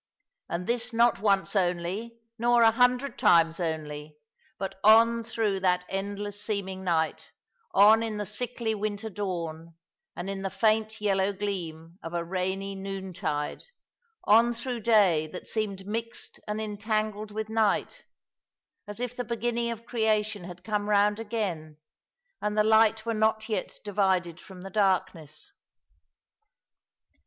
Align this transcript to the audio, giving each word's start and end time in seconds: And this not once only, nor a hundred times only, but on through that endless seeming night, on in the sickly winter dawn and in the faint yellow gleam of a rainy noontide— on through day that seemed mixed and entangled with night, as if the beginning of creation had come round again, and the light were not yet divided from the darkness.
And 0.49 0.65
this 0.65 0.93
not 0.93 1.19
once 1.19 1.55
only, 1.55 2.17
nor 2.39 2.63
a 2.63 2.71
hundred 2.71 3.19
times 3.19 3.59
only, 3.59 4.17
but 4.57 4.79
on 4.83 5.23
through 5.23 5.59
that 5.59 5.85
endless 5.89 6.41
seeming 6.41 6.83
night, 6.83 7.29
on 7.71 8.01
in 8.01 8.17
the 8.17 8.25
sickly 8.25 8.73
winter 8.73 9.11
dawn 9.11 9.75
and 10.15 10.27
in 10.27 10.41
the 10.41 10.49
faint 10.49 11.01
yellow 11.01 11.31
gleam 11.33 11.99
of 12.01 12.15
a 12.15 12.23
rainy 12.23 12.73
noontide— 12.73 13.67
on 14.23 14.55
through 14.55 14.79
day 14.79 15.27
that 15.27 15.45
seemed 15.47 15.85
mixed 15.85 16.39
and 16.47 16.59
entangled 16.59 17.29
with 17.29 17.47
night, 17.47 18.05
as 18.87 18.99
if 18.99 19.15
the 19.15 19.23
beginning 19.23 19.69
of 19.69 19.85
creation 19.85 20.45
had 20.45 20.63
come 20.63 20.89
round 20.89 21.19
again, 21.19 21.77
and 22.41 22.57
the 22.57 22.63
light 22.63 23.05
were 23.05 23.13
not 23.13 23.47
yet 23.47 23.77
divided 23.83 24.39
from 24.39 24.61
the 24.61 24.71
darkness. 24.71 25.51